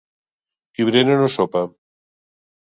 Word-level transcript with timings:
Qui 0.73 0.87
berena 0.89 1.19
no 1.21 1.29
sopa. 1.37 1.65